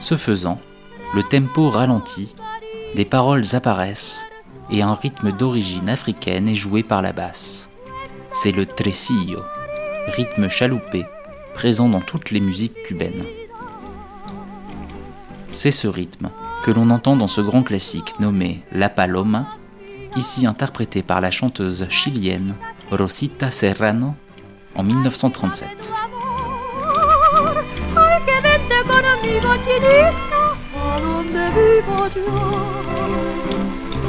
Ce 0.00 0.16
faisant, 0.16 0.58
le 1.14 1.22
tempo 1.22 1.68
ralentit, 1.68 2.36
des 2.94 3.04
paroles 3.04 3.44
apparaissent 3.52 4.24
et 4.70 4.82
un 4.82 4.94
rythme 4.94 5.32
d'origine 5.32 5.88
africaine 5.88 6.48
est 6.48 6.54
joué 6.54 6.82
par 6.82 7.02
la 7.02 7.12
basse. 7.12 7.70
C'est 8.32 8.52
le 8.52 8.66
tresillo, 8.66 9.40
rythme 10.08 10.48
chaloupé, 10.48 11.04
présent 11.54 11.88
dans 11.88 12.00
toutes 12.00 12.30
les 12.30 12.40
musiques 12.40 12.82
cubaines. 12.82 13.24
C'est 15.52 15.70
ce 15.70 15.86
rythme 15.86 16.30
que 16.64 16.70
l'on 16.70 16.90
entend 16.90 17.16
dans 17.16 17.28
ce 17.28 17.40
grand 17.40 17.62
classique 17.62 18.18
nommé 18.18 18.62
La 18.72 18.88
Paloma, 18.88 19.46
ici 20.16 20.46
interprété 20.46 21.02
par 21.02 21.20
la 21.20 21.30
chanteuse 21.30 21.86
chilienne 21.90 22.54
Rosita 22.90 23.50
Serrano 23.50 24.14
en 24.74 24.82
1937. 24.82 25.92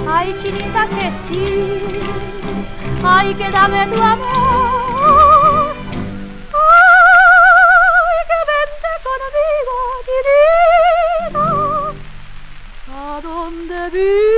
Ay, 0.07 0.35
chinita 0.41 0.87
que 0.87 1.11
sí, 1.27 1.45
ay, 3.03 3.33
que 3.33 3.49
dame 3.51 3.87
tu 3.87 4.01
amor. 4.01 5.75
Ay, 6.53 8.17
que 8.29 8.39
vente 8.51 8.91
conmigo, 9.07 9.75
chinita, 10.07 11.47
a 12.87 13.21
donde 13.21 13.89
vivo. 13.89 14.34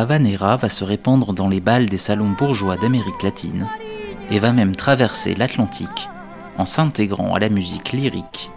La 0.00 0.04
havanera 0.04 0.56
va 0.56 0.70
se 0.70 0.82
répandre 0.82 1.34
dans 1.34 1.46
les 1.46 1.60
balles 1.60 1.84
des 1.84 1.98
salons 1.98 2.30
bourgeois 2.30 2.78
d'Amérique 2.78 3.22
latine 3.22 3.68
et 4.30 4.38
va 4.38 4.50
même 4.50 4.74
traverser 4.74 5.34
l'Atlantique 5.34 6.08
en 6.56 6.64
s'intégrant 6.64 7.34
à 7.34 7.38
la 7.38 7.50
musique 7.50 7.92
lyrique, 7.92 8.50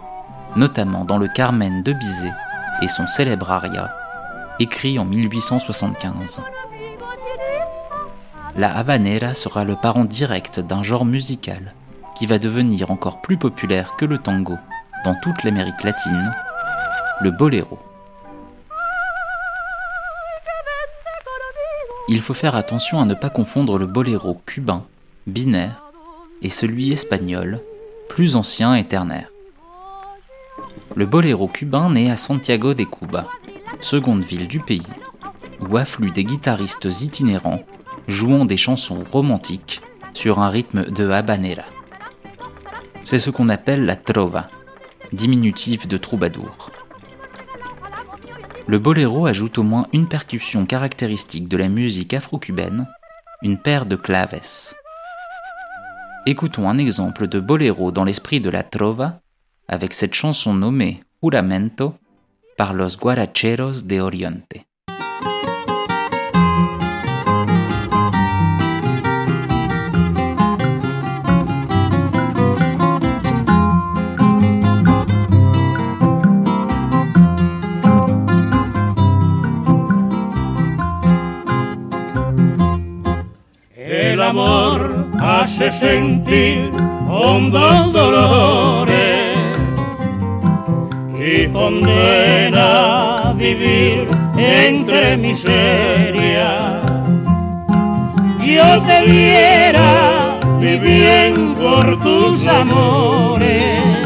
notamment 0.56 1.04
dans 1.04 1.18
le 1.18 1.28
Carmen 1.28 1.82
de 1.82 1.92
Bizet 1.92 2.32
et 2.80 2.88
son 2.88 3.06
célèbre 3.06 3.50
aria, 3.50 3.94
écrit 4.58 4.98
en 4.98 5.04
1875. 5.04 6.40
La 8.56 8.74
havanera 8.74 9.34
sera 9.34 9.64
le 9.64 9.76
parent 9.76 10.06
direct 10.06 10.60
d'un 10.60 10.82
genre 10.82 11.04
musical 11.04 11.74
qui 12.16 12.24
va 12.24 12.38
devenir 12.38 12.90
encore 12.90 13.20
plus 13.20 13.36
populaire 13.36 13.96
que 13.96 14.06
le 14.06 14.16
tango 14.16 14.56
dans 15.04 15.14
toute 15.16 15.44
l'Amérique 15.44 15.82
latine, 15.82 16.34
le 17.20 17.30
boléro. 17.32 17.78
Il 22.08 22.20
faut 22.20 22.34
faire 22.34 22.54
attention 22.54 23.00
à 23.00 23.04
ne 23.04 23.14
pas 23.14 23.30
confondre 23.30 23.78
le 23.78 23.86
boléro 23.86 24.40
cubain, 24.46 24.84
binaire, 25.26 25.84
et 26.42 26.50
celui 26.50 26.92
espagnol, 26.92 27.60
plus 28.08 28.36
ancien 28.36 28.74
et 28.74 28.84
ternaire. 28.84 29.30
Le 30.94 31.06
boléro 31.06 31.48
cubain 31.48 31.90
naît 31.90 32.10
à 32.10 32.16
Santiago 32.16 32.74
de 32.74 32.84
Cuba, 32.84 33.26
seconde 33.80 34.24
ville 34.24 34.48
du 34.48 34.60
pays, 34.60 34.86
où 35.60 35.76
affluent 35.76 36.12
des 36.12 36.24
guitaristes 36.24 36.88
itinérants 37.00 37.62
jouant 38.06 38.44
des 38.44 38.58
chansons 38.58 39.02
romantiques 39.10 39.80
sur 40.12 40.40
un 40.40 40.50
rythme 40.50 40.84
de 40.84 41.10
habanera. 41.10 41.64
C'est 43.02 43.18
ce 43.18 43.30
qu'on 43.30 43.48
appelle 43.48 43.86
la 43.86 43.96
trova, 43.96 44.48
diminutif 45.12 45.88
de 45.88 45.96
troubadour. 45.96 46.70
Le 48.66 48.78
boléro 48.78 49.26
ajoute 49.26 49.58
au 49.58 49.62
moins 49.62 49.86
une 49.92 50.08
percussion 50.08 50.64
caractéristique 50.64 51.48
de 51.48 51.58
la 51.58 51.68
musique 51.68 52.14
afro-cubaine, 52.14 52.88
une 53.42 53.58
paire 53.58 53.84
de 53.84 53.94
claves. 53.94 54.74
Écoutons 56.24 56.70
un 56.70 56.78
exemple 56.78 57.28
de 57.28 57.40
boléro 57.40 57.92
dans 57.92 58.04
l'esprit 58.04 58.40
de 58.40 58.48
la 58.48 58.62
trova 58.62 59.20
avec 59.68 59.92
cette 59.92 60.14
chanson 60.14 60.54
nommée 60.54 61.02
Juramento 61.22 61.94
par 62.56 62.72
los 62.72 62.96
guaracheros 62.96 63.82
de 63.84 64.00
Oriente. 64.00 64.56
Hace 85.66 85.86
sentir 85.86 86.70
hondos 87.08 87.92
dolores 87.92 89.38
y 91.18 91.46
condena 91.48 93.32
vivir 93.36 94.06
entre 94.36 95.16
miseria. 95.16 96.80
Yo 98.44 98.82
te 98.82 99.02
viera 99.06 100.38
vivir 100.60 101.54
por 101.54 101.98
tus 102.00 102.46
amores 102.46 103.96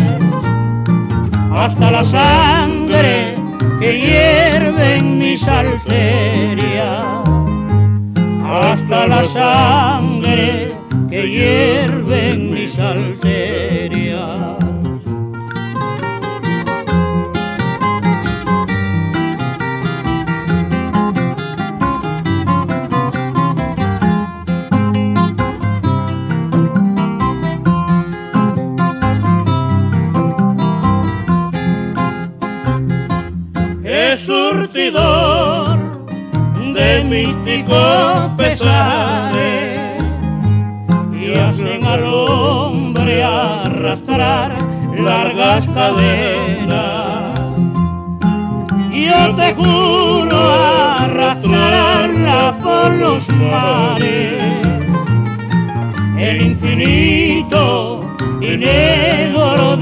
hasta 1.53 1.91
la 1.91 2.05
sangre 2.05 3.35
que 3.81 3.99
hierve 3.99 4.97
en 4.97 5.19
mi 5.19 5.37
salteria 5.37 7.03
hasta 8.45 9.07
la 9.07 9.25
sangre 9.25 10.08
que 11.19 11.29
hierve 11.29 12.31
en 12.31 12.51
mis 12.51 12.79
arterias. 12.79 14.39
Surtidor 34.27 35.79
de 36.75 37.05
místico 37.05 38.35
pesares 38.37 38.98
cadenas. 45.79 47.33
Yo 49.07 49.35
te 49.37 49.55
juro 49.55 50.39
arrastrar 51.05 52.11
la 52.29 52.59
por 52.65 52.91
los 52.95 53.29
mares, 53.29 54.43
el 56.19 56.37
infinito 56.51 58.01
y 58.41 58.57
negro 58.57 59.77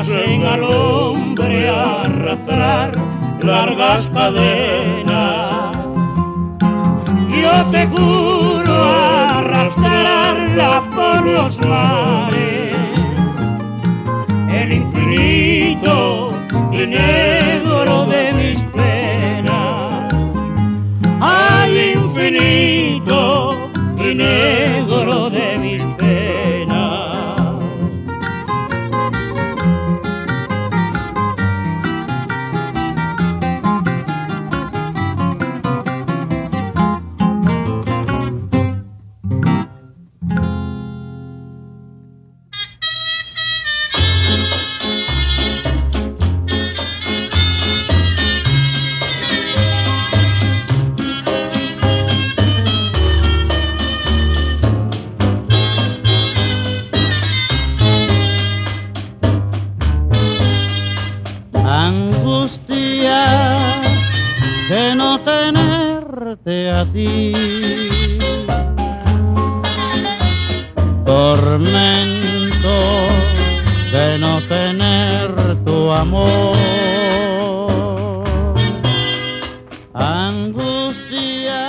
hacen 0.00 0.44
al 0.44 0.62
hombre 0.62 1.70
arrastrar 1.70 2.94
largas 3.42 4.06
cadenas. 4.08 5.74
Yo 7.30 7.64
te 7.70 7.86
juro 7.86 8.74
arrastrarla 8.74 10.82
por 10.94 11.26
los 11.26 11.58
mares, 11.60 12.76
el 14.50 14.72
infinito 14.72 16.32
y 16.72 16.86
negro 16.86 18.06
de 18.06 18.32
mis 18.34 18.60
penas, 18.76 20.14
al 21.20 21.76
infinito 21.76 23.56
y 23.98 24.14
negro 24.14 24.85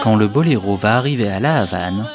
Quand 0.08 0.16
le 0.16 0.30
boléro 0.30 0.78
va 0.78 0.96
arriver 0.96 1.28
à 1.28 1.42
La 1.42 1.60
Havane, 1.60 2.08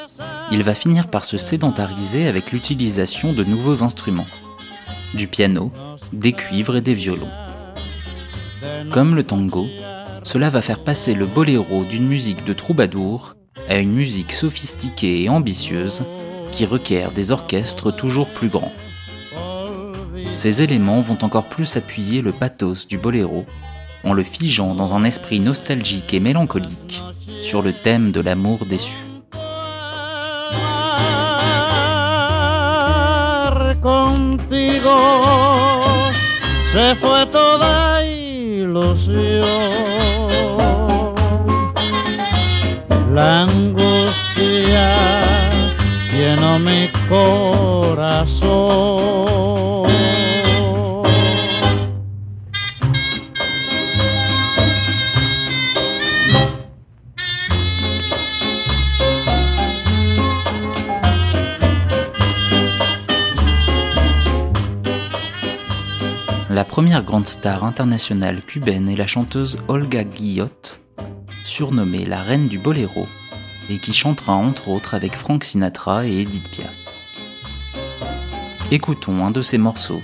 il 0.50 0.62
va 0.62 0.74
finir 0.74 1.08
par 1.08 1.26
se 1.26 1.36
sédentariser 1.36 2.26
avec 2.26 2.50
l'utilisation 2.50 3.34
de 3.34 3.44
nouveaux 3.44 3.82
instruments. 3.82 4.26
Du 5.12 5.28
piano, 5.28 5.70
des 6.10 6.32
cuivres 6.32 6.76
et 6.76 6.80
des 6.80 6.94
violons. 6.94 7.28
Comme 8.92 9.14
le 9.14 9.24
tango, 9.24 9.66
cela 10.22 10.48
va 10.48 10.62
faire 10.62 10.82
passer 10.82 11.12
le 11.12 11.26
boléro 11.26 11.84
d'une 11.84 12.08
musique 12.08 12.46
de 12.46 12.54
troubadour 12.54 13.36
à 13.68 13.76
une 13.76 13.92
musique 13.92 14.32
sophistiquée 14.32 15.24
et 15.24 15.28
ambitieuse 15.28 16.02
qui 16.50 16.64
requiert 16.64 17.12
des 17.12 17.30
orchestres 17.30 17.94
toujours 17.94 18.30
plus 18.30 18.48
grands. 18.48 18.72
Ces 20.36 20.62
éléments 20.62 21.02
vont 21.02 21.18
encore 21.20 21.50
plus 21.50 21.76
appuyer 21.76 22.22
le 22.22 22.32
pathos 22.32 22.88
du 22.88 22.96
boléro 22.96 23.44
en 24.02 24.14
le 24.14 24.22
figeant 24.22 24.74
dans 24.74 24.94
un 24.94 25.04
esprit 25.04 25.40
nostalgique 25.40 26.14
et 26.14 26.20
mélancolique 26.20 27.02
sur 27.42 27.62
le 27.62 27.72
thème 27.72 28.12
de 28.12 28.20
l'amour 28.20 28.64
déçu. 28.66 28.96
Se 36.72 36.94
fue 36.94 37.26
toda 37.26 38.02
ilusión. 38.02 39.44
La 43.14 43.42
angustia 43.42 44.88
llenó 46.10 46.58
mi 46.58 46.88
corazón. 47.10 48.32
La 66.62 66.68
première 66.68 67.02
grande 67.02 67.26
star 67.26 67.64
internationale 67.64 68.40
cubaine 68.40 68.88
est 68.88 68.94
la 68.94 69.08
chanteuse 69.08 69.58
Olga 69.66 70.04
Guillot, 70.04 70.78
surnommée 71.42 72.04
la 72.04 72.22
reine 72.22 72.46
du 72.46 72.60
boléro, 72.60 73.08
et 73.68 73.78
qui 73.78 73.92
chantera 73.92 74.34
entre 74.34 74.68
autres 74.68 74.94
avec 74.94 75.16
Frank 75.16 75.42
Sinatra 75.42 76.06
et 76.06 76.20
Edith 76.20 76.48
Piaf. 76.52 76.72
Écoutons 78.70 79.26
un 79.26 79.32
de 79.32 79.42
ses 79.42 79.58
morceaux, 79.58 80.02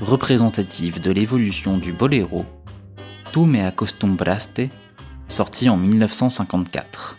représentatif 0.00 1.00
de 1.00 1.10
l'évolution 1.10 1.76
du 1.76 1.92
boléro, 1.92 2.44
Tu 3.32 3.40
me 3.40 3.66
acostumbraste, 3.66 4.62
sorti 5.26 5.68
en 5.68 5.76
1954. 5.76 7.18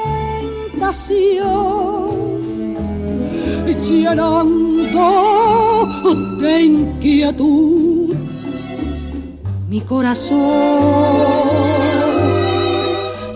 tentación, 0.91 2.75
llenando 3.81 5.07
de 6.39 6.63
inquietud 6.63 8.13
mi 9.69 9.79
corazón. 9.81 10.37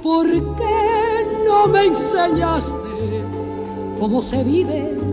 ¿por 0.02 0.26
qué 0.56 1.26
no 1.46 1.66
me 1.68 1.86
enseñaste 1.86 3.24
cómo 3.98 4.22
se 4.22 4.44
vive? 4.44 5.03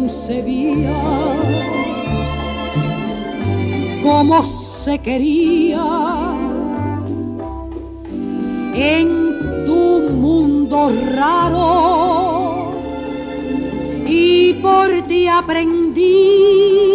Concebía 0.00 0.98
cómo 4.02 4.42
se 4.44 4.98
quería. 4.98 5.84
En 8.74 9.66
tu 9.66 10.08
mundo 10.10 10.90
raro 11.14 12.72
y 14.06 14.54
por 14.54 15.02
ti 15.02 15.26
aprendí 15.28 16.89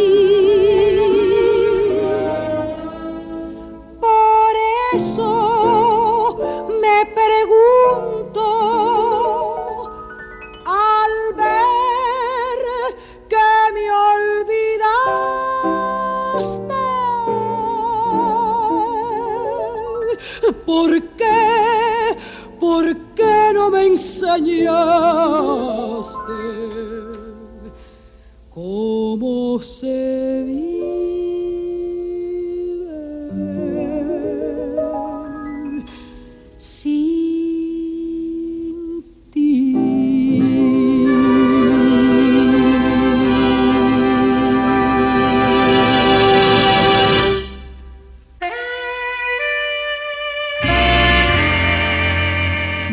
cómo 28.49 29.59
se 29.61 30.43
vive 30.45 30.75
sin 36.57 37.15
ti? 39.31 39.75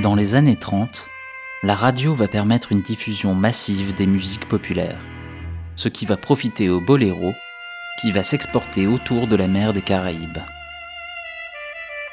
Dans 0.02 0.14
les 0.16 0.35
années 0.35 0.57
30, 0.57 1.12
la 1.64 1.77
radio 1.77 2.12
va 2.12 2.27
permettre 2.27 2.72
une 2.72 2.83
diffusion 2.83 3.35
massive 3.35 3.94
des 3.94 4.07
musiques 4.07 4.48
populaires, 4.48 4.98
ce 5.77 5.88
qui 5.88 6.07
va 6.07 6.16
profiter 6.16 6.68
au 6.68 6.81
boléro, 6.81 7.35
qui 8.01 8.11
va 8.11 8.25
s'exporter 8.25 8.88
autour 8.88 9.29
de 9.29 9.37
la 9.37 9.46
mer 9.46 9.72
des 9.72 9.81
Caraïbes. 9.81 10.40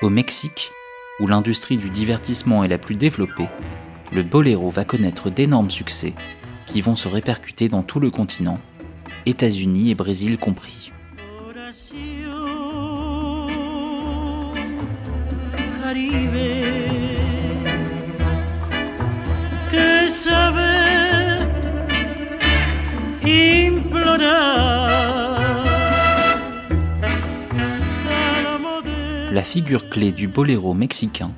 Au 0.03 0.09
Mexique, 0.09 0.69
où 1.19 1.25
l'industrie 1.25 1.77
du 1.77 1.89
divertissement 1.89 2.63
est 2.63 2.67
la 2.67 2.77
plus 2.77 2.93
développée, 2.93 3.47
le 4.13 4.21
boléro 4.21 4.69
va 4.69 4.85
connaître 4.85 5.31
d'énormes 5.31 5.71
succès 5.71 6.13
qui 6.67 6.81
vont 6.81 6.95
se 6.95 7.07
répercuter 7.07 7.69
dans 7.69 7.81
tout 7.81 7.99
le 7.99 8.11
continent, 8.11 8.59
États-Unis 9.25 9.89
et 9.89 9.95
Brésil 9.95 10.37
compris. 10.37 10.91
La 29.31 29.43
figure 29.43 29.89
clé 29.89 30.11
du 30.11 30.27
boléro 30.27 30.73
mexicain 30.73 31.31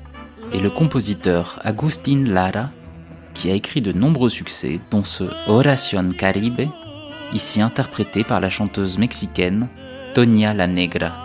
est 0.52 0.60
le 0.60 0.70
compositeur 0.70 1.58
Agustín 1.62 2.32
Lara, 2.32 2.70
qui 3.34 3.50
a 3.50 3.54
écrit 3.54 3.82
de 3.82 3.92
nombreux 3.92 4.30
succès, 4.30 4.80
dont 4.90 5.04
ce 5.04 5.24
Oración 5.46 6.12
Caribe, 6.12 6.68
ici 7.34 7.60
interprété 7.60 8.24
par 8.24 8.40
la 8.40 8.48
chanteuse 8.48 8.96
mexicaine 8.96 9.68
Tonia 10.14 10.54
la 10.54 10.66
Negra. 10.66 11.21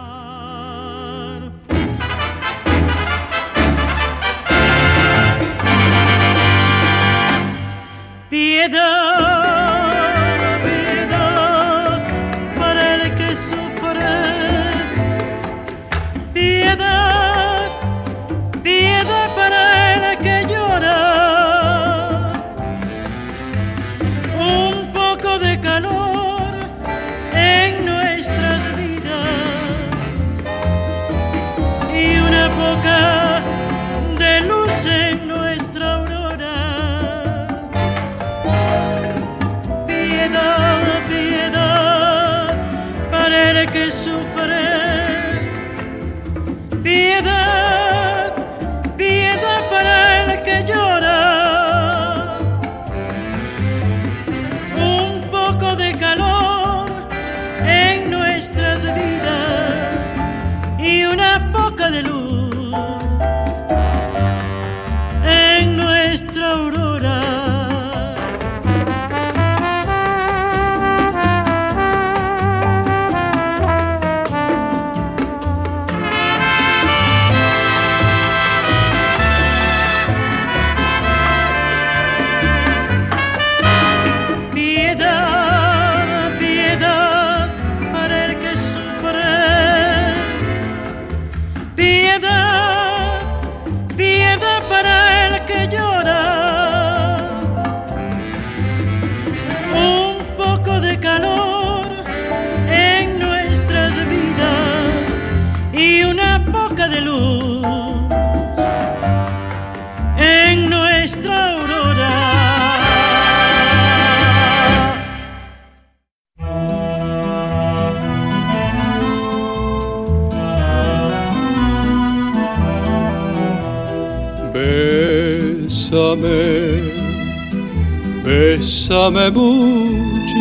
Bésame 128.57 129.29
mucho, 129.29 130.35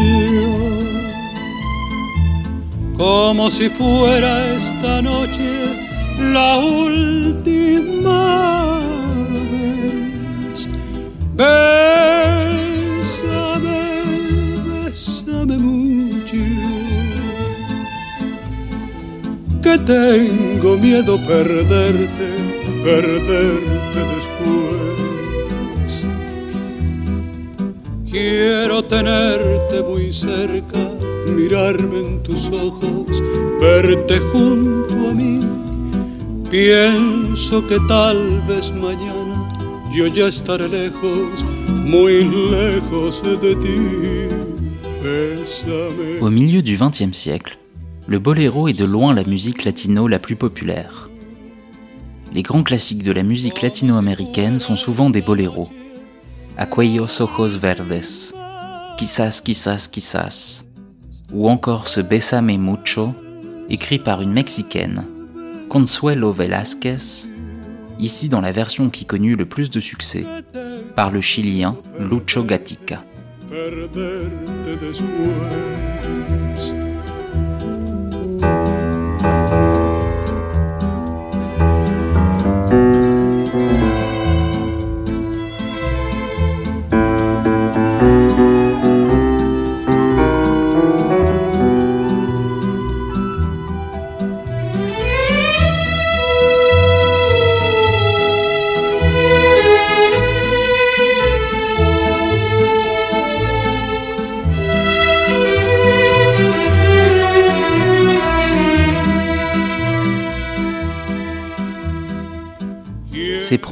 como 2.97 3.51
si 3.51 3.69
fuera 3.69 4.55
esta 4.55 5.03
noche 5.03 5.77
la 6.33 6.57
última 6.59 8.09
vez. 9.51 10.69
Bésame, 11.35 11.67
bésame 14.85 15.59
mucho, 15.59 16.39
que 19.63 19.79
tengo 19.79 20.79
miedo 20.79 21.19
perderte, 21.27 22.29
perderte 22.83 23.76
Quiero 28.19 28.83
tenerte 28.83 29.83
muy 29.87 30.11
cerca, 30.11 30.79
mirarme 31.27 31.99
en 31.99 32.23
tus 32.23 32.49
ojos, 32.49 33.23
verte 33.61 34.19
junto 34.33 35.15
mí. 35.15 35.41
Pienso 36.49 37.67
que 37.67 37.77
tal 37.87 38.41
vez 38.49 38.73
mañana 38.73 39.37
yo 39.95 40.07
ya 40.07 40.29
estaré 40.29 40.67
lejos, 40.67 41.45
muy 41.69 42.25
lejos 42.25 43.23
de 43.23 43.55
ti. 43.57 43.77
Au 46.23 46.31
milieu 46.31 46.63
du 46.63 46.79
XXe 46.79 47.13
siècle, 47.13 47.59
le 48.09 48.19
boléro 48.19 48.67
est 48.67 48.79
de 48.79 48.87
loin 48.87 49.15
la 49.15 49.25
musique 49.25 49.67
latino 49.67 50.09
la 50.09 50.19
plus 50.19 50.37
populaire. 50.37 51.11
Les 52.33 52.43
grands 52.43 52.63
classiques 52.63 53.03
de 53.03 53.13
la 53.13 53.23
musique 53.23 53.61
latino-américaine 53.61 54.59
sont 54.59 54.77
souvent 54.77 55.11
des 55.11 55.21
boléros. 55.21 55.69
Aquellos 56.57 57.21
ojos 57.21 57.57
verdes, 57.57 58.33
Quizás, 58.97 59.43
quizás, 59.43 59.87
quizás, 59.87 60.65
ou 61.31 61.51
encore 61.51 61.87
ce 61.87 62.01
Besame 62.01 62.57
mucho, 62.57 63.15
écrit 63.69 63.99
par 63.99 64.23
une 64.23 64.33
Mexicaine, 64.33 65.05
Consuelo 65.69 66.33
Velázquez, 66.33 67.29
ici 67.99 68.31
dans 68.31 68.41
la 68.41 68.53
version 68.53 68.89
qui 68.89 69.05
connut 69.05 69.37
le 69.37 69.45
plus 69.45 69.69
de 69.69 69.81
succès, 69.81 70.25
par 70.95 71.11
le 71.11 71.21
Chilien 71.21 71.77
Lucho 72.09 72.43
Gatica. 72.43 73.03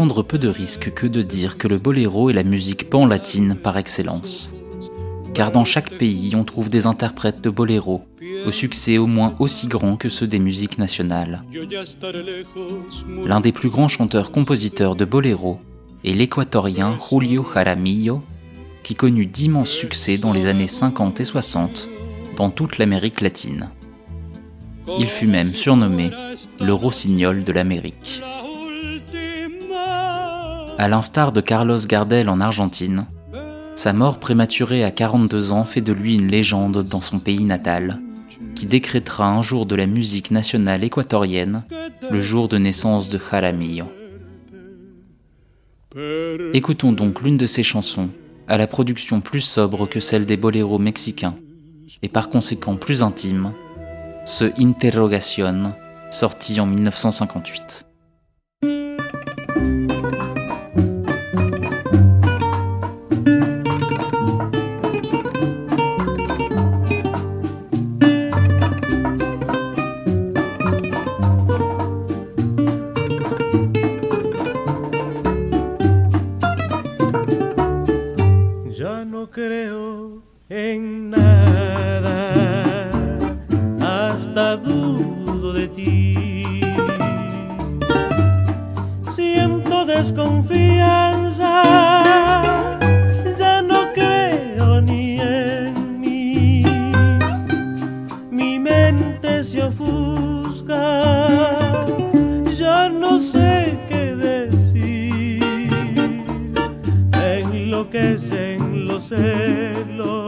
Peu 0.07 0.39
de 0.39 0.49
risques 0.49 0.93
que 0.93 1.07
de 1.07 1.23
dire 1.23 1.57
que 1.57 1.69
le 1.69 1.79
boléro 1.79 2.29
est 2.29 2.35
la 2.35 2.43
musique 2.43 2.91
pan-latine 2.91 3.55
par 3.55 3.79
excellence. 3.79 4.53
Car 5.33 5.51
dans 5.51 5.65
chaque 5.65 5.97
pays, 5.99 6.35
on 6.37 6.45
trouve 6.45 6.71
des 6.71 6.87
interprètes 6.87 7.41
de 7.41 7.51
boléro, 7.51 8.03
au 8.47 8.53
succès 8.53 8.99
au 8.99 9.07
moins 9.07 9.35
aussi 9.39 9.67
grand 9.67 9.97
que 9.97 10.09
ceux 10.09 10.27
des 10.27 10.39
musiques 10.39 10.79
nationales. 10.79 11.43
L'un 13.27 13.41
des 13.41 13.53
plus 13.53 13.71
grands 13.71 13.89
chanteurs-compositeurs 13.89 14.95
de 14.95 15.05
boléro 15.05 15.59
est 16.05 16.13
l'équatorien 16.13 16.97
Julio 17.11 17.45
Jaramillo, 17.53 18.23
qui 18.83 18.95
connut 18.95 19.27
d'immenses 19.27 19.71
succès 19.71 20.19
dans 20.19 20.33
les 20.33 20.47
années 20.47 20.69
50 20.69 21.21
et 21.21 21.25
60 21.25 21.89
dans 22.37 22.51
toute 22.51 22.79
l'Amérique 22.79 23.23
latine. 23.23 23.71
Il 24.99 25.09
fut 25.09 25.27
même 25.27 25.55
surnommé 25.55 26.11
le 26.61 26.75
Rossignol 26.75 27.43
de 27.43 27.53
l'Amérique. 27.53 28.21
À 30.77 30.89
l'instar 30.89 31.31
de 31.31 31.41
Carlos 31.41 31.79
Gardel 31.87 32.29
en 32.29 32.41
Argentine, 32.41 33.07
sa 33.77 33.93
mort 33.93 34.19
prématurée 34.19 34.83
à 34.83 34.91
42 34.91 35.53
ans 35.53 35.65
fait 35.65 35.81
de 35.81 35.93
lui 35.93 36.17
une 36.17 36.27
légende 36.27 36.83
dans 36.83 37.01
son 37.01 37.21
pays 37.21 37.45
natal, 37.45 38.01
qui 38.57 38.67
décrétera 38.67 39.29
un 39.29 39.41
jour 39.41 39.67
de 39.67 39.77
la 39.77 39.87
musique 39.87 40.33
nationale 40.33 40.83
équatorienne 40.83 41.63
le 42.11 42.21
jour 42.21 42.49
de 42.49 42.59
naissance 42.59 43.09
de 43.09 43.21
Jaramillo. 43.31 43.85
Écoutons 46.55 46.91
donc 46.91 47.23
l'une 47.23 47.37
de 47.37 47.47
ses 47.47 47.63
chansons, 47.63 48.09
à 48.49 48.59
la 48.59 48.67
production 48.67 49.21
plus 49.21 49.43
sobre 49.43 49.89
que 49.89 50.01
celle 50.01 50.27
des 50.27 50.37
boléros 50.37 50.79
mexicains, 50.79 51.37
et 52.03 52.09
par 52.09 52.31
conséquent 52.31 52.75
plus 52.75 53.05
intime, 53.05 53.53
ce 54.27 54.47
Interrogación, 54.61 55.73
sorti 56.11 56.59
en 56.59 56.67
1958. 56.67 57.87
Mente 98.95 99.45
se 99.45 99.63
ofusca, 99.63 101.01
ya 102.57 102.89
no 102.89 103.19
sé 103.19 103.79
qué 103.89 104.15
decir. 104.17 105.43
Enloquecen 107.13 108.87
los 108.87 109.09
celos 109.09 110.24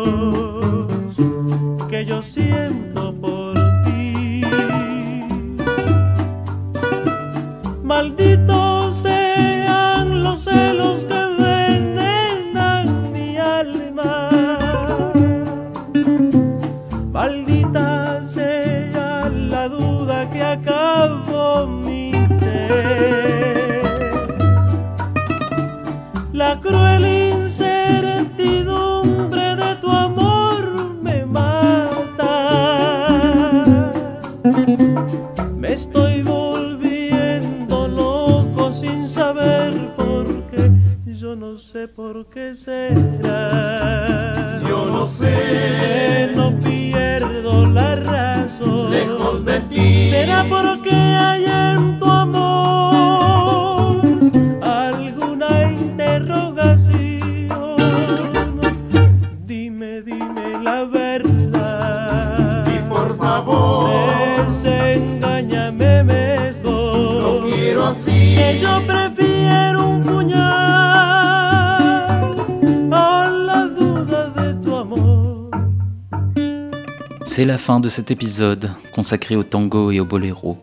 C'est 77.36 77.44
la 77.44 77.58
fin 77.58 77.80
de 77.80 77.90
cet 77.90 78.10
épisode 78.10 78.70
consacré 78.94 79.36
au 79.36 79.42
tango 79.42 79.90
et 79.90 80.00
au 80.00 80.06
boléro. 80.06 80.56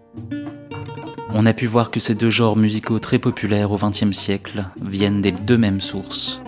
On 1.30 1.46
a 1.46 1.54
pu 1.54 1.68
voir 1.68 1.92
que 1.92 2.00
ces 2.00 2.16
deux 2.16 2.32
genres 2.32 2.56
musicaux 2.56 2.98
très 2.98 3.20
populaires 3.20 3.72
au 3.72 3.78
XXe 3.78 4.12
siècle 4.12 4.66
viennent 4.82 5.22
des 5.22 5.32
deux 5.32 5.60
mêmes 5.60 5.82
sources. 5.82 6.42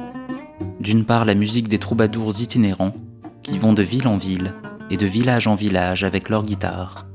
D'une 0.80 1.06
part 1.06 1.26
la 1.26 1.36
musique 1.36 1.68
des 1.68 1.78
troubadours 1.78 2.42
itinérants, 2.42 2.94
qui 3.44 3.60
vont 3.60 3.74
de 3.74 3.84
ville 3.84 4.08
en 4.08 4.18
ville 4.18 4.56
et 4.90 4.98
de 4.98 5.06
village 5.06 5.46
en 5.46 5.54
village 5.54 6.04
avec 6.04 6.30
leur 6.30 6.42
guitare, 6.42 7.06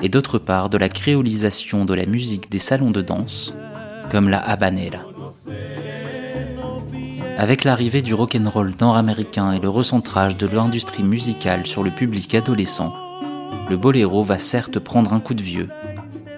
et 0.00 0.08
d'autre 0.08 0.38
part 0.38 0.70
de 0.70 0.78
la 0.78 0.88
créolisation 0.88 1.84
de 1.84 1.94
la 1.94 2.06
musique 2.06 2.52
des 2.52 2.60
salons 2.60 2.92
de 2.92 3.02
danse, 3.02 3.52
comme 4.12 4.28
la 4.28 4.38
habanera. 4.38 5.07
Avec 7.40 7.62
l'arrivée 7.62 8.02
du 8.02 8.14
rock'n'roll 8.14 8.74
nord-américain 8.80 9.52
et 9.52 9.60
le 9.60 9.68
recentrage 9.68 10.36
de 10.36 10.48
l'industrie 10.48 11.04
musicale 11.04 11.68
sur 11.68 11.84
le 11.84 11.92
public 11.92 12.34
adolescent, 12.34 12.92
le 13.70 13.76
boléro 13.76 14.24
va 14.24 14.40
certes 14.40 14.80
prendre 14.80 15.12
un 15.12 15.20
coup 15.20 15.34
de 15.34 15.42
vieux, 15.42 15.68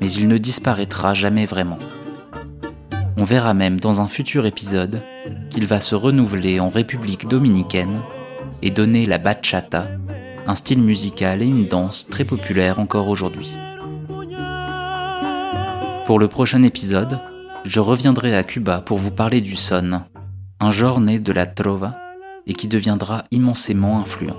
mais 0.02 0.10
il 0.10 0.28
ne 0.28 0.36
disparaîtra 0.36 1.14
jamais 1.14 1.46
vraiment. 1.46 1.78
On 3.16 3.24
verra 3.24 3.54
même 3.54 3.80
dans 3.80 4.02
un 4.02 4.08
futur 4.08 4.44
épisode 4.44 5.02
qu'il 5.48 5.64
va 5.64 5.80
se 5.80 5.94
renouveler 5.94 6.60
en 6.60 6.68
République 6.68 7.26
dominicaine 7.26 8.02
et 8.60 8.68
donner 8.68 9.06
la 9.06 9.16
bachata, 9.16 9.88
un 10.46 10.54
style 10.54 10.82
musical 10.82 11.40
et 11.40 11.46
une 11.46 11.66
danse 11.66 12.08
très 12.10 12.26
populaire 12.26 12.78
encore 12.78 13.08
aujourd'hui. 13.08 13.56
Pour 16.04 16.18
le 16.18 16.28
prochain 16.28 16.62
épisode, 16.62 17.20
je 17.64 17.80
reviendrai 17.80 18.36
à 18.36 18.42
Cuba 18.42 18.82
pour 18.82 18.98
vous 18.98 19.10
parler 19.10 19.40
du 19.40 19.56
son, 19.56 20.02
un 20.60 20.70
genre 20.70 21.00
né 21.00 21.18
de 21.18 21.32
la 21.32 21.46
trova 21.46 21.98
et 22.46 22.52
qui 22.52 22.68
deviendra 22.68 23.24
immensément 23.30 23.98
influent. 23.98 24.36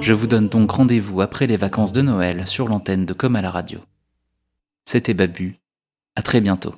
Je 0.00 0.12
vous 0.12 0.26
donne 0.26 0.48
donc 0.48 0.70
rendez-vous 0.70 1.22
après 1.22 1.46
les 1.46 1.56
vacances 1.56 1.92
de 1.92 2.02
Noël 2.02 2.46
sur 2.46 2.68
l'antenne 2.68 3.06
de 3.06 3.14
Comme 3.14 3.36
à 3.36 3.40
la 3.40 3.50
radio. 3.50 3.80
C'était 4.84 5.14
Babu, 5.14 5.56
à 6.14 6.22
très 6.22 6.40
bientôt. 6.42 6.74